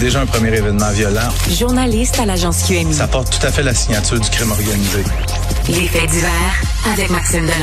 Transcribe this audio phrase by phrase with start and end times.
[0.00, 1.20] Déjà un premier événement violent.
[1.48, 2.92] journaliste à l'agence QMI.
[2.92, 5.02] Ça porte tout à fait la signature du crime organisé.
[5.68, 6.30] Les faits divers
[6.92, 7.54] avec Maxime Delan.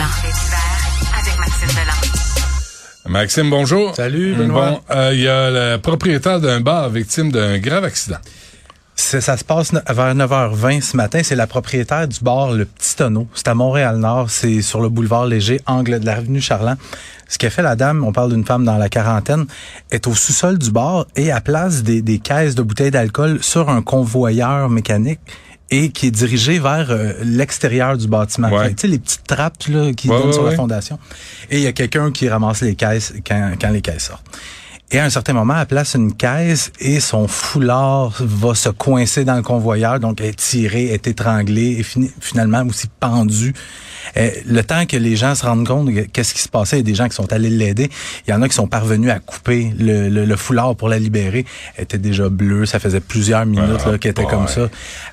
[1.19, 3.09] avec Maxime Delan.
[3.09, 3.95] Maxime, bonjour.
[3.95, 4.71] Salut, Benoît.
[4.71, 8.17] Bon, euh, il y a le propriétaire d'un bar victime d'un grave accident.
[8.95, 11.21] Ça se passe vers 9h20 ce matin.
[11.23, 13.27] C'est la propriétaire du bar Le Petit Tonneau.
[13.33, 14.29] C'est à Montréal-Nord.
[14.29, 16.77] C'est sur le boulevard Léger, angle de l'avenue Charland.
[17.31, 19.45] Ce qu'a fait la dame, on parle d'une femme dans la quarantaine,
[19.89, 23.69] est au sous-sol du bar et à place des, des caisses de bouteilles d'alcool sur
[23.69, 25.21] un convoyeur mécanique
[25.69, 28.49] et qui est dirigé vers euh, l'extérieur du bâtiment.
[28.49, 28.65] Ouais.
[28.65, 30.99] Fait Tu sais, les petites trappes là, qui Ouais, donnent ouais, sur la fondation.
[31.49, 34.25] Et il y a quelqu'un qui ramasse les caisses quand, quand les caisses sortent.
[34.93, 39.23] Et à un certain moment, elle place une caisse et son foulard va se coincer
[39.23, 41.83] dans le convoyeur, donc est tirée, est étranglée et
[42.19, 43.53] finalement aussi pendue.
[44.17, 46.79] Euh, le temps que les gens se rendent compte de qu'est-ce qui se passait, il
[46.79, 47.89] y a des gens qui sont allés l'aider.
[48.27, 50.99] Il y en a qui sont parvenus à couper le, le- le foulard pour la
[50.99, 51.45] libérer.
[51.77, 54.61] Elle était déjà bleue, ça faisait plusieurs minutes Ah, qu'elle était comme ça.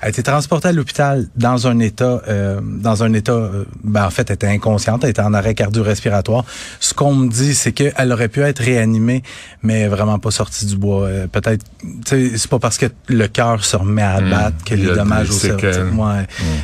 [0.01, 4.05] Elle a été transportée à l'hôpital dans un état, euh, dans un état, euh, ben
[4.05, 6.43] en fait, elle était inconsciente, elle était en arrêt cardio-respiratoire.
[6.79, 9.23] Ce qu'on me dit, c'est qu'elle aurait pu être réanimée,
[9.63, 11.05] mais vraiment pas sortie du bois.
[11.07, 11.63] Euh, Peut-être,
[12.05, 14.29] c'est pas parce que le cœur se remet à Hmm.
[14.29, 16.03] battre que les dommages au cerveau.
[16.03, 16.23] Hmm.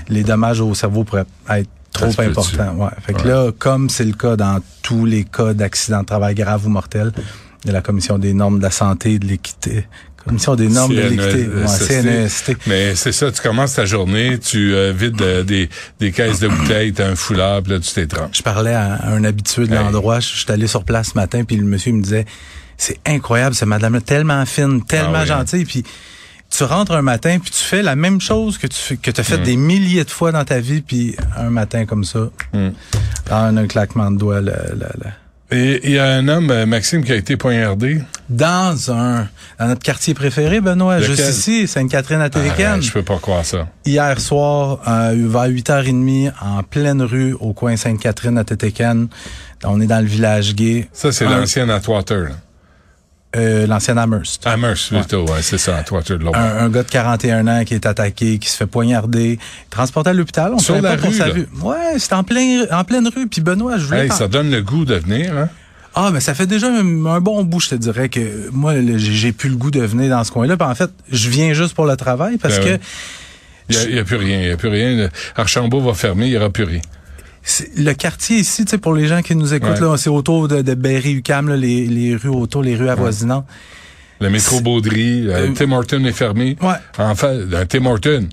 [0.09, 2.75] les dommages au cerveau pourraient être trop importants.
[2.75, 2.89] Ouais.
[3.05, 3.29] Fait que Ouais.
[3.29, 7.11] là, comme c'est le cas dans tous les cas d'accidents de travail graves ou mortels,
[7.65, 9.87] de la Commission des normes de la santé et de l'équité.
[10.27, 11.47] Commission des normes de l'équité.
[11.47, 11.65] Ouais.
[11.67, 12.55] CNEST.
[12.67, 15.69] Mais c'est ça, tu commences ta journée, tu euh, vides euh, des,
[15.99, 18.29] des caisses de bouteilles, t'as un foulard, puis là, tu t'étranges.
[18.33, 19.79] Je parlais à un habitué de Hey.
[19.83, 20.19] l'endroit.
[20.19, 22.25] Je suis allé sur place ce matin, puis le monsieur il me disait,
[22.77, 25.83] c'est incroyable, cette madame-là, tellement fine, tellement Ah oui, gentille, puis
[26.57, 29.21] tu rentres un matin, puis tu fais la même chose que tu fais, que as
[29.21, 29.23] Mm.
[29.23, 32.69] fait des milliers de fois dans ta vie, puis un matin comme ça, Mm.
[33.29, 35.11] dans un claquement de doigts, là, là, là.
[35.51, 38.01] Et il y a un homme, euh, Maxime, qui a été poignardé?
[38.27, 39.27] dans un
[39.59, 41.15] dans notre quartier préféré, Benoît, Lequel?
[41.15, 42.77] juste ici, Sainte-Catherine-Atéricaine.
[42.77, 43.67] Ah, je peux pas croire ça.
[43.85, 49.07] Hier soir, euh, vers 8h30, en pleine rue, au coin Sainte-Catherine à Tétéken.
[49.63, 50.89] On est dans le village gay.
[50.91, 52.23] Ça, c'est l'ancien Atwater.
[52.23, 52.29] là.
[53.35, 54.47] Euh, l'ancien Amherst.
[54.47, 56.37] Amherst, plutôt, ouais, c'est ça, de l'autre.
[56.37, 60.13] Un, un gars de 41 ans qui est attaqué, qui se fait poignarder, transporté à
[60.13, 60.53] l'hôpital.
[60.53, 61.27] On Sur la pas rue, là?
[61.61, 63.27] Ouais, c'était en plein, en pleine rue.
[63.27, 65.49] Puis Benoît, je voulais Hey, ça donne le goût de venir, hein?
[65.95, 69.31] Ah, mais ça fait déjà un, un bon bout, je te dirais que moi, j'ai
[69.31, 70.57] plus le goût de venir dans ce coin-là.
[70.57, 72.79] Puis en fait, je viens juste pour le travail parce Ben que oui.
[73.69, 75.09] Il n'y a, plus rien, il n'y a plus rien.
[75.35, 76.81] Archambault va fermer, il n'y aura plus rien.
[77.77, 79.97] Le quartier ici, tu sais, pour les gens qui nous écoutent, Ouais.
[79.97, 83.45] c'est autour de, de Berry-UQAM, là, les, les rues autour, les rues avoisinantes.
[84.21, 86.57] Le métro Baudry, euh, Euh, Tim Horton est fermé.
[86.61, 86.75] Ouais.
[86.97, 88.29] En fait, un Tim Horton.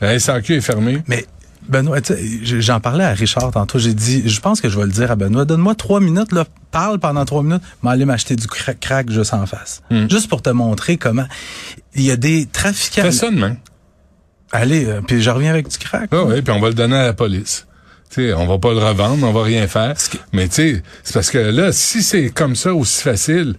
[0.00, 1.02] La SAQ est fermé.
[1.08, 1.24] Mais
[1.68, 1.98] Benoît,
[2.42, 3.78] j'en parlais à Richard tantôt.
[3.78, 5.44] J'ai dit, je pense que je vais le dire à Benoît.
[5.44, 9.32] Donne-moi trois minutes, là, parle pendant trois minutes, mais aller m'acheter du cra- crack juste
[9.32, 9.80] en face.
[9.90, 10.08] Hmm.
[10.10, 11.26] Juste pour te montrer comment
[11.94, 13.02] il y a des trafiquants.
[13.02, 13.56] Fais ça demain.
[14.50, 16.10] Allez, euh, puis je reviens avec du crack.
[16.12, 17.66] Ah oui, puis on va le donner à la police.
[18.12, 19.94] Tu sais, on va pas le revendre, on va rien faire.
[19.94, 23.54] que- Mais tu sais, c'est parce que là, si c'est comme ça aussi facile,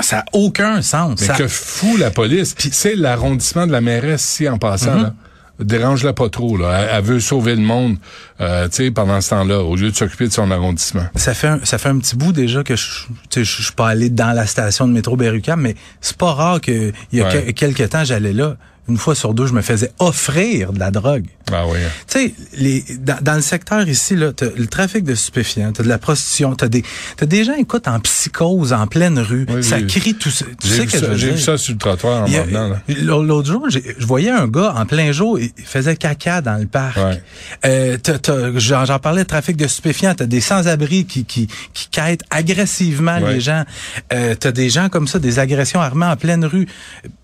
[0.00, 1.18] Ça a aucun sens.
[1.22, 4.96] mais Ça- que fout la police, puis c'est l'arrondissement de la mairesse ici en passant,
[4.98, 5.02] Mm-hmm.
[5.04, 5.14] là.
[5.58, 6.80] Dérange-la pas trop, là.
[6.82, 7.96] Elle, elle veut sauver le monde,
[8.42, 11.06] euh, pendant ce temps-là, au lieu de s'occuper de son arrondissement.
[11.14, 14.32] Ça fait un, ça fait un petit bout déjà que je suis pas allé dans
[14.36, 17.44] la station de métro Berrucam, mais c'est pas rare que il y a Ouais.
[17.44, 18.58] que- quelques temps j'allais là.
[18.88, 21.26] Une fois sur deux, je me faisais offrir de la drogue.
[21.52, 21.78] Ah oui.
[22.08, 25.82] Tu sais, les, dans, dans le secteur ici, là, t'as le trafic de stupéfiants, t'as
[25.82, 26.82] de la prostitution, t'as des,
[27.16, 29.46] t'as des gens, écoute, en psychose, en pleine rue.
[29.48, 30.44] Oui, ça crie tout ça.
[30.60, 32.80] Tu sais que j'ai vu ça sur le trottoir en là.
[33.02, 36.96] L'autre jour, je voyais un gars en plein jour, il faisait caca dans le parc.
[36.96, 37.22] Ouais.
[37.64, 40.14] Euh, t'as- t'as- J'en j'en parlais de trafic de stupéfiants.
[40.14, 43.34] T'as des sans-abri qui, qui, qui quêtent agressivement Ouais.
[43.34, 43.64] les gens.
[44.12, 46.66] Euh, T'as des gens comme ça, des agressions armées en pleine rue.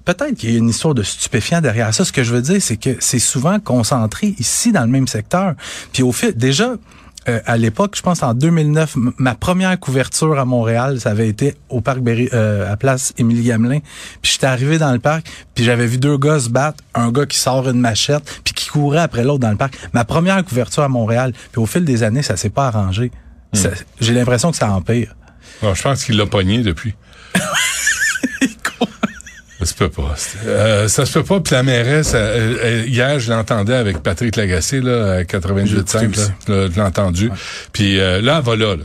[0.04, 2.04] Peut-être qu'il y a une histoire de stupéfiants derrière ça.
[2.04, 5.54] Ce que je veux dire, c'est que c'est souvent concentré ici dans le même secteur.
[5.92, 6.74] Puis au fait, déjà,
[7.28, 11.28] Euh, à l'époque, je pense en 2009, m- ma première couverture à Montréal, ça avait
[11.28, 13.78] été au parc Berry, euh, à place Émilie Gamelin.
[14.22, 17.24] Puis j'étais arrivé dans le parc, puis j'avais vu deux gars se battre, un gars
[17.26, 19.76] qui sort une machette, puis qui courait après l'autre dans le parc.
[19.92, 23.12] Ma première couverture à Montréal, puis au fil des années, ça s'est pas arrangé.
[23.52, 23.70] Ça-
[24.00, 25.14] J'ai l'impression que ça empire.
[25.62, 26.92] Bon, je pense qu'il l'a pogné depuis.
[29.64, 30.14] Ça se peut pas.
[30.44, 31.38] Euh, ça se peut pas.
[31.38, 35.80] Puis la mairesse, euh, hier, je l'entendais avec Patrick Lagacé, là, à 98.5, J'ai là.
[36.02, 37.30] écouté Là, Je l'ai entendu.
[37.72, 38.84] Puis euh, là, elle va là, là.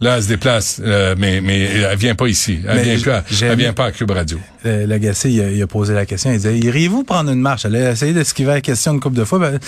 [0.00, 2.60] Là, elle se déplace, euh, mais, mais elle vient pas ici.
[2.68, 4.38] Elle Mais vient, plus à, elle vient pas à Cube Radio.
[4.64, 6.30] Euh, Lagacé, il a, il a posé la question.
[6.30, 7.64] Il disait, iriez-vous prendre une marche?
[7.64, 9.40] Elle a essayé d'esquiver la question une couple de fois.
[9.40, 9.58] Ben,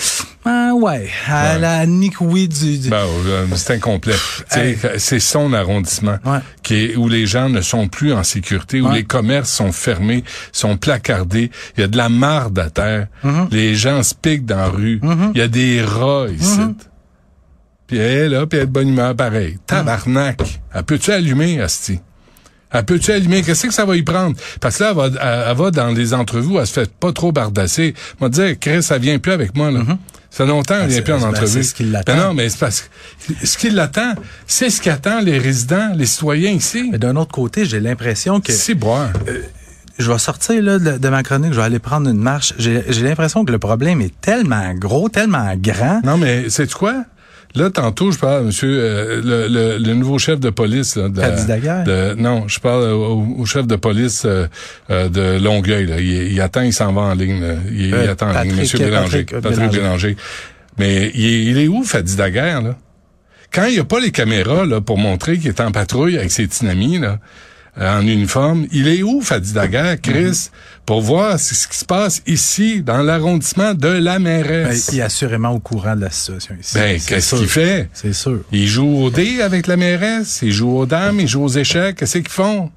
[0.45, 1.09] ah ouais.
[1.27, 2.77] Elle a admis que oui du...
[2.77, 4.15] du- Ben, euh, c'est incomplet.
[4.97, 6.39] C'est son arrondissement Ouais.
[6.63, 8.95] qui est, où les gens ne sont plus en sécurité, où Ouais.
[8.99, 10.23] les commerces sont fermés,
[10.53, 11.51] sont placardés.
[11.77, 13.07] Il y a de la marde à terre.
[13.25, 13.47] Mm-hmm.
[13.51, 15.01] Les gens se piquent dans la rue.
[15.33, 16.57] Il y a des rats ici.
[16.59, 16.73] Mm-hmm.
[17.91, 19.57] Puis elle est là, puis elle est de bonne humeur, pareil.
[19.67, 20.39] Tabarnak.
[20.73, 21.99] Elle peut-tu allumer, Asti?
[22.71, 23.41] Elle peut-tu allumer?
[23.43, 24.33] Qu'est-ce que ça va y prendre?
[24.61, 27.33] Parce que là, elle va, elle, va dans les entrevues, elle se fait pas trop
[27.33, 27.93] bardasser.
[27.97, 29.81] Elle va dire, Chris, ça vient plus avec moi, là.
[30.29, 31.47] Ça fait longtemps qu'elle Ben, vient plus en ben, entrevue.
[31.51, 32.15] c'est ce qui l'attend.
[32.15, 34.13] Ben non, mais c'est parce que ce qui l'attend,
[34.47, 36.87] c'est ce qu'attend les résidents, les citoyens ici.
[36.93, 38.53] Mais d'un autre côté, j'ai l'impression que...
[38.53, 39.09] C'est boire.
[39.99, 42.53] je vais sortir là, de, de ma chronique, je vais aller prendre une marche.
[42.57, 45.99] J'ai j'ai l'impression que le problème est tellement gros, tellement grand.
[46.05, 47.03] Non, mais c'est quoi?
[47.55, 50.95] Là, tantôt, je parle, monsieur, euh, le, le, le nouveau chef de police.
[50.95, 51.83] Là, de, Daguerre?
[51.83, 54.47] de- non, je parle au, au chef de police euh,
[54.89, 55.85] euh, de Longueuil.
[55.87, 55.99] Là.
[55.99, 57.41] Il, il attend, il s'en va en ligne.
[57.41, 57.53] là.
[57.69, 59.23] Il, il Euh, attend en ligne, monsieur Bélanger.
[59.25, 60.15] Patrick, Patrick Bélanger.
[60.77, 62.75] Mais il est, il est où, Fadi Daguerre, là?
[63.53, 66.31] Quand il n'y a pas les caméras là, pour montrer qu'il est en patrouille avec
[66.31, 67.19] ses petits amis, là,
[67.79, 70.49] en uniforme, il est où, Fadi Daguerre, Chris,
[70.85, 74.89] pour voir ce qui se passe ici, dans l'arrondissement de la Ben, mairesse?
[74.91, 76.73] il est assurément au courant de la situation ici.
[76.75, 77.89] Ben, qu'est-ce qu'il fait?
[77.93, 78.41] C'est sûr.
[78.51, 81.95] Ils jouent au dé avec la mairesse, ils jouent aux dames, ils jouent aux échecs.
[81.95, 82.71] Qu'est-ce qu'ils font?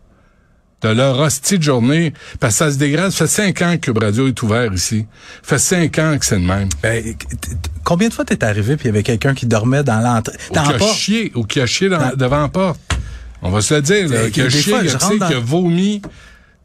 [0.83, 2.13] De leur hostie de journée.
[2.41, 3.11] Parce que ça se dégrade.
[3.11, 5.07] Ça fait cinq ans que Cube Radio est ouvert ici.
[5.43, 6.69] Ça fait cinq ans que c'est le même.
[6.83, 7.03] Ben,
[7.85, 10.37] combien de fois t'es arrivé puis il y avait quelqu'un qui dormait dans l'entrée?
[10.51, 10.95] Ou qui a porte?
[10.95, 12.79] chié, ou qui a chié dans- Dans- devant la porte.
[13.45, 14.23] On va se le dire, là.
[14.49, 16.03] Je tu sais, rentre dans- qui a vomi.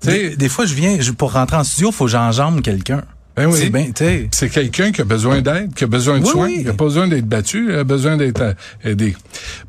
[0.02, 3.04] Des, des fois, je viens, je, pour rentrer en studio, faut que j'enjambe quelqu'un.
[3.40, 3.92] Ben oui.
[3.96, 4.28] Sais.
[4.32, 6.64] c'est quelqu'un qui a besoin d'aide, qui a besoin de Oui, soins, oui.
[6.64, 8.54] qui a pas besoin d'être battu, a besoin d'être euh,
[8.84, 9.16] aidé.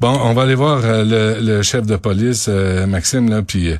[0.00, 3.70] Bon, on va aller voir euh, le, le chef de police, euh, Maxime, là, puis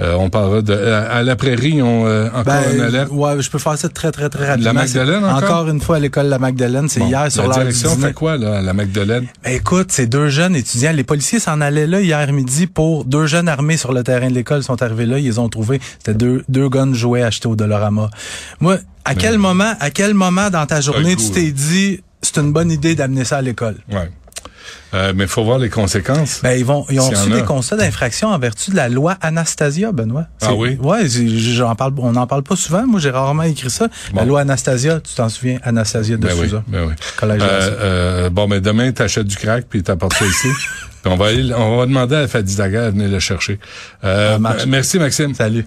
[0.00, 0.72] euh, on parlera de...
[0.72, 3.10] À, à la prairie, ils ont euh, encore Ben, une alerte?
[3.12, 4.72] ouais, je peux faire ça très, très, très rapidement.
[4.72, 5.68] Magdalene, C'est- encore?
[5.68, 8.58] une fois à l'école La Magdalene, c'est Bon, hier sur la direction fait quoi, là,
[8.58, 9.26] à la Magdalene?
[9.44, 10.92] Ben, écoute, c'est deux jeunes étudiants.
[10.92, 14.34] Les policiers s'en allaient là hier midi pour deux jeunes armés sur le terrain de
[14.34, 15.18] l'école sont arrivés là.
[15.18, 15.80] Ils les ont trouvés.
[15.98, 18.08] C'était deux, deux guns jouets achetés au Dollarama.
[18.60, 22.38] Moi, à quel moment, à quel moment dans ta journée goût, tu t'es dit, c'est
[22.38, 23.76] une bonne idée d'amener ça à l'école?
[23.90, 24.10] Ouais.
[24.92, 26.40] Euh, mais faut voir les conséquences.
[26.42, 29.92] Ben, ils vont, ils ont reçu des constats d'infraction en vertu de la loi Anastasia,
[29.92, 30.26] Benoît.
[30.42, 30.78] Ah oui?
[30.82, 32.86] Ouais, j'en parle, on n'en parle pas souvent.
[32.86, 33.88] Moi, j'ai rarement écrit ça.
[34.14, 36.64] La loi Anastasia, tu t'en souviens, Anastasia de ben oui, Souza.
[36.66, 36.94] ben oui.
[37.16, 40.48] Collège Euh, euh, bon, ben demain, t'achètes du crack puis t'apportes ça ici.
[41.02, 43.58] Puis on va aller, on va demander à Fadi Daguerre de venir le chercher.
[44.02, 45.34] Merci, Maxime.
[45.34, 45.64] Salut.